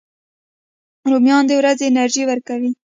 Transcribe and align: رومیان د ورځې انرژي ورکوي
رومیان 1.11 1.43
د 1.47 1.51
ورځې 1.59 1.83
انرژي 1.87 2.23
ورکوي 2.27 2.71